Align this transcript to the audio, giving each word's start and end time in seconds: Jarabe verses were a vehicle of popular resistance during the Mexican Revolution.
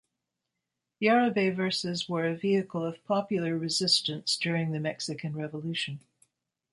Jarabe 0.99 1.53
verses 1.55 2.09
were 2.09 2.25
a 2.25 2.33
vehicle 2.35 2.83
of 2.83 3.03
popular 3.05 3.55
resistance 3.55 4.35
during 4.35 4.71
the 4.71 4.79
Mexican 4.79 5.33
Revolution. 5.35 5.99